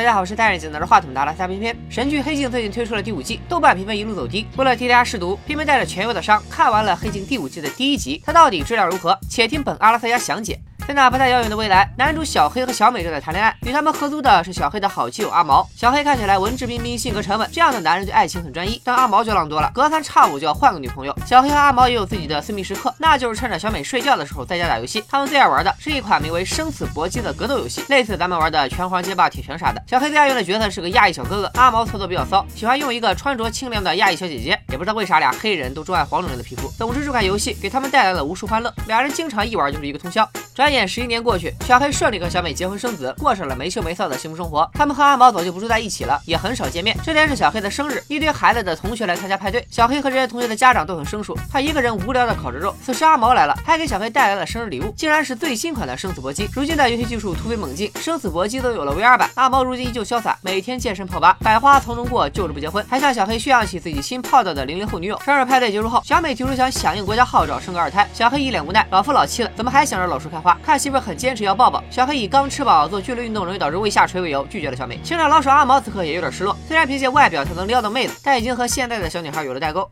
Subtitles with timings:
[0.00, 1.76] 大家好，我是戴眼镜拿着话筒的阿拉斯加偏偏。
[1.90, 4.46] 神剧《黑镜》最近推出了第五季，豆瓣评分一路走低。
[4.56, 9.14] 为了替大家试毒，偏偏带着全忧的伤看完了《黑镜》第五季的第一集，它到底质量如何？
[9.28, 10.58] 且听本阿拉斯加详解。
[10.90, 15.64] 在那不太遥远的未来，男主小黑和小美正在谈恋爱，与他们合租的是小黑的好基友阿毛。
[15.76, 18.82] 小黑看起来文质彬彬，性格沉稳，这样的男人对爱情很专一。
[18.84, 21.16] 但阿毛就浪多了，隔三差五就要换个女朋友。
[21.24, 25.00] 小黑和阿毛也有自己的私密时刻，那就是趁着小美睡觉的时候在家打游戏。
[25.08, 29.80] 他们最爱玩的是一款名为《生死搏击》的格斗游戏，类似咱们玩的拳皇、街霸、铁拳啥的。
[29.86, 34.60] 小黑最爱用的角色是个亚裔小哥哥，阿毛操作比较骚，喜欢用一个穿着清凉的亚裔小姐姐。
[34.70, 36.68] 也不知道为啥俩黑人都钟爱黄种人的皮肤。
[36.76, 40.28] 总之这款游戏给他们带来了无数欢乐，俩人经常一玩就是一个通宵。
[40.54, 41.54] 转眼十一年过去。
[41.66, 44.68] 小黑顺利和小美结婚生子，过上了没羞没臊的幸福生活。
[44.74, 46.96] 他们和阿毛早就不住在一起了，也很少见面。
[47.02, 49.66] 这天是小黑的生日，一堆孩子的同学来参加派对。
[49.70, 52.74] 小黑和这些同学的家长都很生疏，他一个人无聊的烤着肉。
[52.84, 56.48] 此时阿毛来了，还给小黑带来了生日礼物，竟然是最新款的生死搏击。
[56.52, 59.30] 如今的游戏技术突飞猛进，生死搏击都有了 VR 版。
[59.36, 65.20] 阿毛如今依旧潇洒，每天健身泡吧，百花丛中过，就是不结婚，还向小黑炫耀起自己新泡到的零零后女友。
[65.24, 70.58] 生日派对结束后，小美提出想响应国家号召生个二胎，小黑一脸无奈，老夫老妻了，怎么还想着老树开花？
[70.64, 72.30] 看媳妇很坚持要抱抱，小黑以。
[72.30, 75.00] 刚吃饱做剧烈运动容易导致胃下垂为由，拒绝了小美。
[75.02, 79.90] 情场老手阿毛此刻也有点失落，虽然凭借外表他能撩到妹子，但已经和现在的小女孩有了代沟。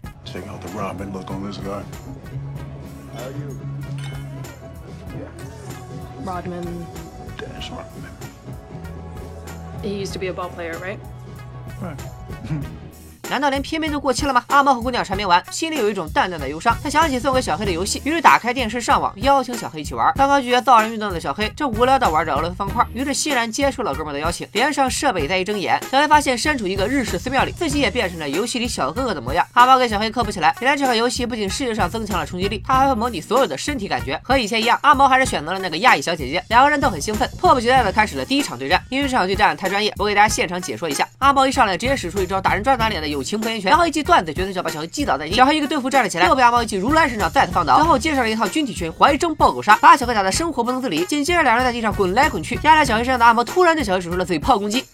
[13.31, 14.43] 难道连片片都过期了吗？
[14.49, 16.77] 阿毛和姑娘缠绵完，心里有一种淡淡的忧伤。
[16.83, 20.13] 他想起送给小黑的游戏，于是打开电视上网，邀请小黑一起玩。
[20.15, 24.49] 刚刚拒绝造人运动的小黑，正无聊的玩着俄罗斯方块，于是欣然接受了哥们的邀请。
[24.53, 29.47] 连上设备，再一睁眼，小黑发现身处一个日式寺庙里，自己也变成了游戏里小哥哥的模样。
[29.53, 34.21] 阿毛给小黑科普起来，原来这款游戏不仅视觉上增强了冲击力，它还会模拟所有的身体感觉。
[34.23, 38.83] 和以前一样，阿毛还是选择了那个亚裔小姐姐，两个人都很兴奋，迫不及待的开始了第一场对战。
[38.89, 41.08] 因为这场对战太专业，我给大家现场解说一下。
[41.19, 43.91] 阿毛一上来直接使出一招打人抓打脸的友情破天拳，然后一。
[43.99, 51.05] 记断子绝孙脚把小黑击倒在地，小黑一个蹲伏站了起来，又被阿毛一记如来神掌再次放倒，然后接上了一套军体拳怀中抱狗杀，把小黑打得生活不能自理。
[51.05, 54.85] 紧接着两人在地上滚来滚去，压在小黑身上的阿毛突然对小黑使出了嘴炮攻击。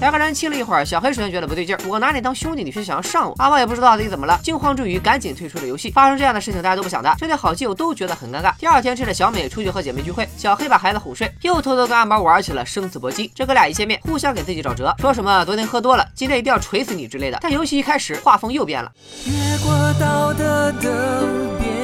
[0.00, 3.34] 两个人亲了一会儿，小黑首先觉得不对劲儿，我拿你当兄弟，你却想要上我。
[3.36, 5.90] 阿毛也不知道自己怎么了，惊慌之余赶紧退出了游戏。
[5.90, 8.54] 发生这样的事情大家都不想的，这对好基友都觉得很尴尬。
[8.58, 13.30] 第二天趁着小美出去和姐妹聚会，小黑把孩子哄睡，又偷偷跟阿毛玩起了生死搏击。
[13.34, 17.38] 这哥俩一见面，互相给自己找辙，说什么昨天喝多了，今天一定要锤死你之类的。
[17.42, 18.90] 但游戏一开始，画风又变了。
[19.26, 21.79] 越过道德的边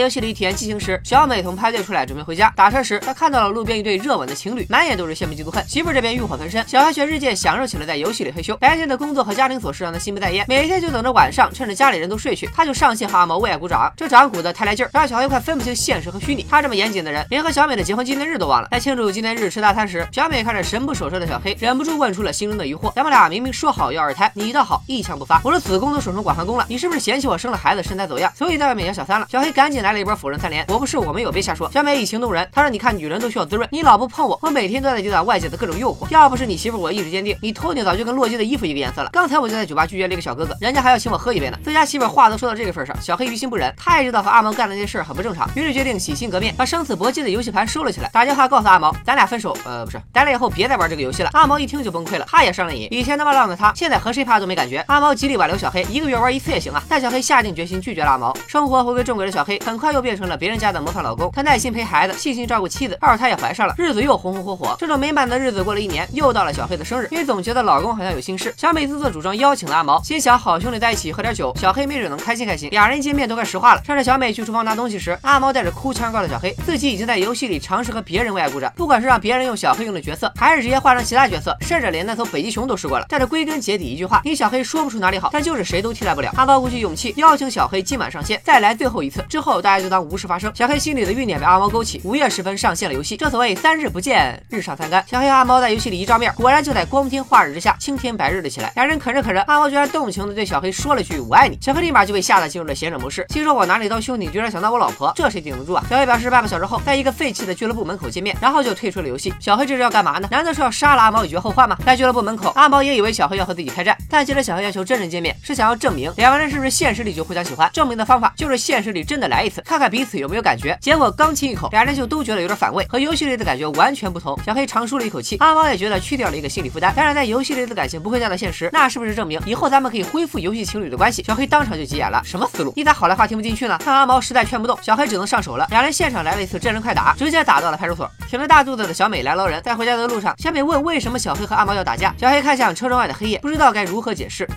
[0.00, 2.52] 游戏里体验激情时，小美从派对出来准备回家。
[2.56, 5.62] 打车时，她看到了路边一对热吻的情侣，满眼都是羡慕嫉妒恨。
[5.68, 8.56] 媳妇这边欲火焚身，小黑却日渐享受起了在游戏里嘿咻。
[8.56, 13.92] 白天的工作和家庭琐事让他心不在焉，每天就等着晚上，趁着家里人都睡去，他就上线和阿毛为爱鼓掌。
[13.96, 16.46] 这掌鼓的太来劲儿，让小黑快分不清现实和虚拟。
[16.48, 18.68] 他这么严谨的人，连和小美的结婚纪念日都忘了。
[18.70, 29.26] 在庆祝纪念日吃大餐时，小美看着神不守舍的小黑，忍不住问出了心中的疑惑：咱们俩明明说好要二胎，你倒好，一枪不发，我的子宫都守成广寒宫了，你是不是嫌弃我生了孩子身材走样，所以在外面养小三了？
[29.30, 30.40] 小黑赶紧来了一波否认。
[30.40, 31.70] 三连，我不是，我没有，别瞎说。
[31.70, 36.08] 小美以情动人，她说：“你看，女人都需要滋润，你老不碰我，我每天都在抵挡外界的各种诱惑。
[36.08, 39.10] 要不是你媳妇我意志坚定，你头顶早就跟洛基的衣服一个颜色了。
[39.12, 41.58] 刚才我就在酒吧拒绝了一个小哥哥，人家还要请我喝一杯呢。
[41.62, 51.30] 自家媳妇话都说到这个份上，小黑于心不忍，他也知道和阿毛干的那些事很不正常，于是决定洗心革面，把生死搏击的游戏盘收了起来，打电话告诉阿毛，咱俩分手，呃，不是，咱俩以后别再玩这个游戏了。
[51.34, 54.84] 阿毛一听就崩溃了，他也上了瘾，以前那么浪的他，现在和谁怕都没感觉。
[54.86, 56.82] 阿毛极力挽留小黑，一个月玩一次也行啊。
[56.88, 61.14] 但小黑下定决心拒绝了阿毛，生活回归正轨的小黑，很快又变成了别人家的模范老。
[61.14, 64.74] 公，他耐心陪孩子，细心照顾妻子，二胎也怀上了，日子又红红火火。
[64.80, 72.68] 这种美满的日子过了一年，又到了小黑的生日，因为总觉得老公好像有心事，小美自作主张邀请了阿毛，心想好兄弟在一起喝点酒，小黑没准能开心开心。
[72.70, 73.80] 俩人见面都快石化了。
[73.84, 83.06] 趁着小美去厨房拿东西时，阿毛带着哭腔告诉小黑，自己已经在游戏里尝试和别人为爱鼓掌，不管是让别人用小黑用的角色，还是直接换成其他角色，甚至连那头北极熊都试过了。
[83.08, 86.32] 但是归根结底一句话，你小黑说不出哪里好，但就是谁都替代不了。
[86.36, 90.50] 阿毛鼓起勇气邀请小黑今晚上线，再来最后一次，之后大家就当无事发生。
[90.54, 92.00] 小黑心里的欲念被阿毛勾起。
[92.04, 95.04] 午夜时分上线了游戏，正所谓三日不见，日上三竿。
[95.08, 98.72] 小黑和阿毛在游戏里一照面，果然就在光天化日之下，青天白日的起来。
[98.74, 105.84] 两人啃着啃着，阿毛居然动情的对小黑说了句“我爱你”，小黑立马就被吓得进入了贤者模式，心说我拿你当兄弟，居然想当我老婆，这谁顶得住啊？
[105.90, 109.32] 小黑表示半个小时后，在一个废弃的俱乐部门口见面，然后就退出了游戏。
[109.40, 110.28] 小黑这是要干嘛呢？
[110.30, 111.76] 难道是要杀了阿毛以绝后患吗？
[111.84, 117.70] 在俱乐部门口，阿毛也以为小黑要和自己开战，但其实小黑要求真人见面，是想要证明两个人是不是现实里就互相喜欢。
[117.72, 120.78] 证明的方法就是现实里真的来一次，看看彼此有没有感觉。
[120.80, 124.38] 结果刚亲一口，俩人就都觉得有点反胃，和游戏里的感觉完全不同。
[124.46, 126.94] 小黑长舒了一口气，阿毛也觉得去掉了一个心理负担。
[126.94, 131.22] 当然，在游戏里的感情不会降到现实，那是不是证明以后咱们可以恢复游戏情侣的关系？
[131.24, 132.72] 小黑当场就急眼了，什么思路？
[132.76, 133.76] 你咋好赖话听不进去呢？
[133.78, 135.66] 看阿毛实在劝不动，小黑只能上手了。
[135.70, 138.10] 两人现场来了一次真人快打，直接打到了派出所。
[138.28, 142.14] 挺着大肚子的小美来捞人，在回家的路上，小美问为什么小黑和阿毛要打架。
[142.16, 144.48] 小黑看向车窗外的黑夜，不知道该如何解释。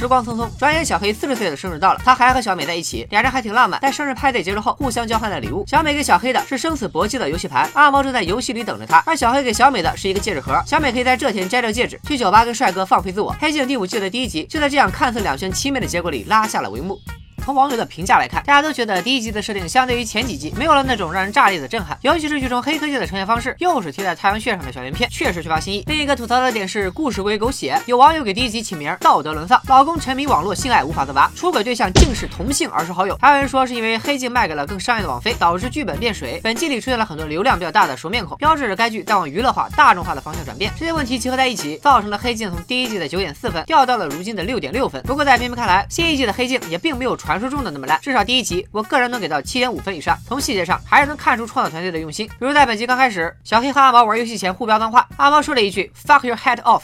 [0.00, 3.78] 时光匆匆，转眼小黑四十岁的生日到了，他还和小美在一起，俩人还挺浪漫。
[3.82, 5.62] 在生日派对结束后，互相交换了礼物。
[5.66, 9.02] 小美给小黑的是生死搏击的游戏盘，阿毛正在游戏里等着他。
[9.04, 13.30] 而小黑给小美的是一个戒指盒，小美可以在这天摘掉戒指，去酒吧跟帅哥放飞自我。
[13.38, 16.98] 黑镜第五季的第一集就在这样看似两全其美的结果里拉下了帷幕。
[17.40, 25.84] 从网友的评价来看，大家都觉得第一集的设定相对于前几集没有了那种让人炸裂的震撼，尤其是剧中黑科技的呈现方式又是贴在太阳穴上的小圆片，确实缺乏新意。
[25.86, 36.40] 另一个吐槽的点是故事过于狗血，有网友给第一集起名道德沦丧，老公沉迷网络性爱无法自拔，出轨对象竟是同性而是好友，还有人说是因为黑镜卖给了更商业的网飞，导致剧本变水。
[36.42, 40.72] 本季里出现了很多流量比较大的熟面孔，标志着该剧在往娱乐化、大众化的方向转变。
[40.78, 45.02] 这些问题集合在一起，造成了黑镜从第一季的九点四分掉到了如今的六点六分。
[45.02, 48.00] 不过在片片看来，新一季的黑镜也并没有传传说中的那么烂。
[48.00, 50.18] 至少第一集，我个人能给到七点五分以上。
[50.26, 52.26] 从细节上，还是能看出创作团队的用心。
[52.26, 56.82] 比如在本集刚开始，小黑和阿毛玩游戏前互飙脏话，阿毛说了一句 “fuck your head off”。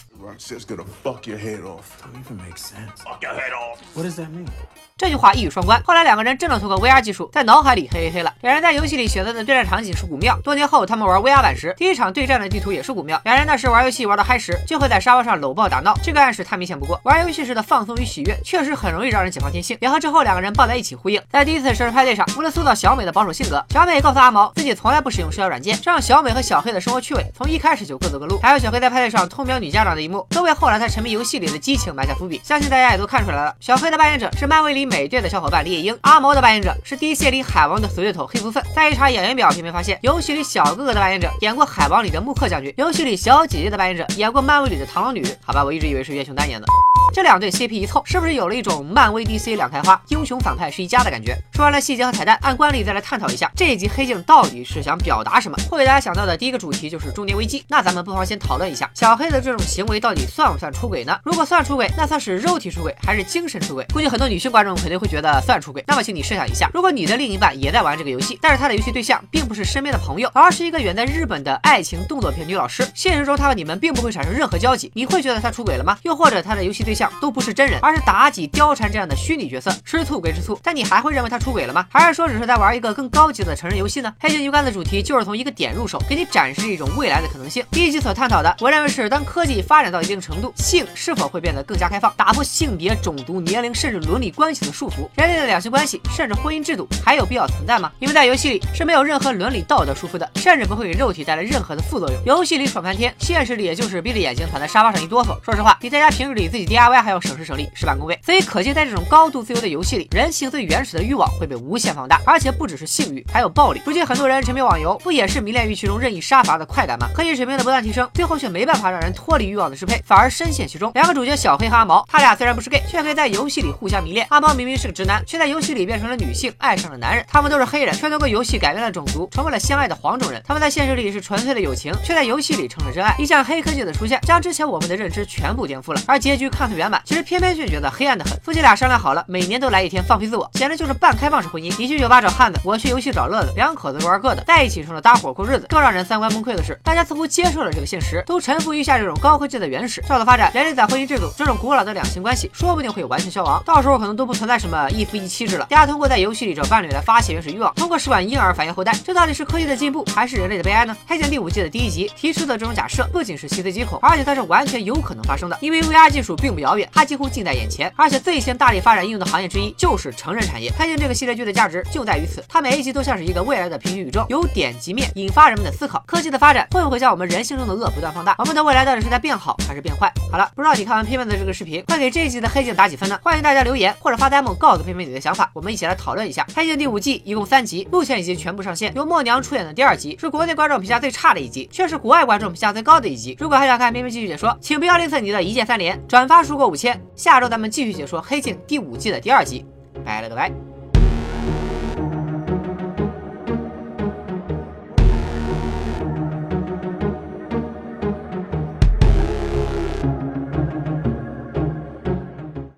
[4.98, 5.80] 这句话一语双关。
[5.84, 8.32] 后来两个人真的通过 VR 技术在脑海里嘿嘿嘿了。
[8.40, 10.38] 两人在游戏里选择的对战场景是古庙。
[10.42, 13.20] 多年后，他们玩 VR 版时，第一场对战的地图也是古庙。
[13.24, 15.94] 两人那时玩游戏玩到嗨时，就会在沙发上搂抱打闹。
[16.02, 16.98] 这个暗示太明显不过。
[17.04, 21.22] 玩游戏时的放松与喜悦，确实很容易让人解放天性，也和之后两个人抱在一起呼应。
[21.30, 28.38] 在第一次生日派对上，为了塑造小美的保守性格，小美告诉阿毛自己从来不使用社交软件，这让小美和小黑的生活趣味从一开始就各走各路。
[28.38, 32.40] 还有小黑在派对上偷瞄女家长的一幕，都为后来他沉迷游戏里的激情埋下伏笔。
[32.44, 35.64] 相信大家也都看出来了，小黑的扮演者是漫威里美队的小伙伴。
[35.64, 38.62] 猎鹰阿毛的扮演者是 DC 里海王的死对头黑福分。
[38.74, 45.24] 再一查演员表，偏偏发现游戏里小哥哥的扮演者演过海王里的穆克将军，游戏里小姐姐的扮演者演过漫威里的螳螂女。
[45.44, 46.66] 好吧，我一直以为是岳雄丹演的。
[47.12, 51.36] 这两对 CP 一凑，是不是有了一种漫威 DC 两开花，英雄反派是一家的感觉？
[51.54, 55.56] 说完了细节和彩蛋，按惯例再来探讨一下这一集黑镜到底是想表达什么？
[55.70, 57.64] 会给大家想到的第一个主题就是中年危机。
[57.68, 61.18] 那咱们不妨先讨论一下小黑的这种行为到底算不算出轨呢？
[61.24, 63.84] 如果算出轨，那算是肉体出轨还是精神出轨？
[63.92, 65.82] 估计很多女性观众肯定会觉得算出轨。
[65.84, 75.98] 那么请你设想一下，如果你的另一半也在玩这个游戏，但是他的游戏对象并不是身边的朋友，而是一个远在日本的爱情动作片女老师，现实中他和你们并不会产生任何交集，你会觉得他出轨了吗？
[76.02, 77.80] 又或者他的游戏对象都不是真人？
[77.82, 81.84] 而是妲己、貂蝉这样的虚拟角色，吃醋归吃醋，但你还会认为他出轨了吗？
[81.90, 84.14] 还是说只是在玩一个更高级的成人游戏呢？
[84.20, 87.64] 黑镜鱼竿的主题就是从一个点入手，给你展示一种未来的可能性。
[87.72, 95.08] 第一集所探讨的，我认为是当科技发展到到一定程度，性是否会变得更加开放，打破性别、种族、年龄甚至伦理关系的束缚？
[95.16, 97.90] 人类的两性关系甚至婚姻制度还有必要存在吗？
[97.98, 102.22] 因为在游戏里是没有任何伦理道德束缚的，甚至不会给肉体带来任何的副作用。
[102.26, 105.28] 游戏里爽翻天，现实里也就是闭着眼睛躺在沙发上一哆嗦。
[105.42, 107.66] 说实话，比在家平日里自己 DIY 还要省时省力。
[107.74, 113.80] 事半功倍，所以可见，在这种高度自由的游戏里，人性最原始的欲望会被无限放大，而且不只是性欲，还有暴力。
[113.84, 117.08] 如今很多人沉迷网游，不也是迷恋于其中任意杀伐的快感吗？
[117.14, 120.90] 科技水平的不断提升，最后却没办法让人脱离欲望的配，反而深陷其中。
[120.94, 124.26] 两个主角小黑和阿毛，他俩虽然不是 gay，却可以在游戏里互相迷恋。
[124.30, 127.24] 阿毛明明是个直男，却在游戏里变成了女性，爱上了男人。
[127.28, 130.42] 他们都是黑人，却通过游戏改变了种族，成为了相爱的黄种人。
[130.46, 133.14] 他们在现实里是纯粹的友情，却在游戏里成了真爱。
[133.18, 136.00] 一项黑科技的出现，将之前我们的认知全部颠覆了。
[136.06, 138.38] 而结局看似圆满，其实偏偏却觉得黑暗的很。
[138.40, 141.74] 夫妻俩商量好了，每年都来一天放飞自我，简直就是半开放式婚姻。
[141.78, 145.66] 你去酒吧找汉子，我去游戏找乐子，两口子玩各的，在一起成了搭伙过日子。
[145.68, 150.02] 更让人三观崩溃的是，大家似乎接受了这个现实，都臣服于下这种高科技的原始。
[150.08, 153.62] 照的发展，人类在婚姻制度这种古老的两性关系，说不定会完全消亡。
[153.64, 155.66] 到时候可能都不存在什么一夫一妻制了。
[155.70, 160.94] 大家通过在游戏里找伴侣来发泄原始欲望，通过试管婴儿繁衍后代，这到底是科技的进步，还是人类的悲哀呢？
[161.06, 165.56] 黑镜第五季的第一集提出的这种假设，不仅是细思极恐，而且它是完全有可能发生的。
[165.62, 169.06] 因为 VR 技术并不遥远，它几乎近在眼前，而且最先大力发展。
[169.06, 170.72] 应用的行业之一就是成人产业。
[170.76, 176.02] 黑镜这个系列剧的价值就在于此，它每一集都像是一个未来的平行宇宙，由点及面，引发人们的思考。
[176.08, 178.34] 科技的发展会不会将我们人性中的恶不断放大？
[178.38, 180.12] 我们的未来到底是在变好还是变坏？
[180.30, 183.18] 好了，不知道你看完片片的这个视频，会给这一集的黑镜打几分呢？
[183.22, 186.46] 欢迎大家留言或者发弹幕告诉片片你的想法，我们一起来讨论一下。
[186.54, 188.94] 黑镜第五季一共三集，目前已经全部上线。
[188.94, 193.36] 由默娘出演的第二集是国内观众评价最差的一集，却是国外观众评价最高的一集。
[193.38, 197.00] 如果还想看片片继续解说，请不要吝啬你的一键三连，转发数过五千。
[197.14, 199.64] 下周咱们继续解说黑镜第五季的第二集。
[200.04, 200.65] 拜了个拜。